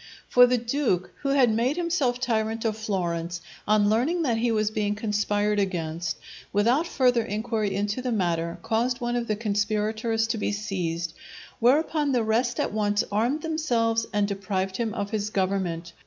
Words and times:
For 0.27 0.47
the 0.47 0.57
Duke, 0.57 1.11
who 1.21 1.29
had 1.29 1.51
made 1.53 1.77
himself 1.77 2.19
tyrant 2.19 2.65
of 2.65 2.75
Florence, 2.75 3.39
on 3.67 3.87
learning 3.87 4.23
that 4.23 4.37
he 4.37 4.51
was 4.51 4.71
being 4.71 4.95
conspired 4.95 5.59
against, 5.59 6.17
without 6.51 6.87
further 6.87 7.23
inquiry 7.23 7.75
into 7.75 8.01
the 8.01 8.11
matter, 8.11 8.57
caused 8.63 8.99
one 8.99 9.15
of 9.15 9.27
the 9.27 9.35
conspirators 9.35 10.25
to 10.29 10.39
be 10.39 10.51
seized; 10.53 11.13
whereupon 11.59 12.13
the 12.13 12.23
rest 12.23 12.59
at 12.59 12.73
once 12.73 13.03
armed 13.11 13.43
themselves 13.43 14.07
and 14.11 14.27
deprived 14.27 14.77
him 14.77 14.95
of 14.95 15.11
his 15.11 15.29
government. 15.29 15.93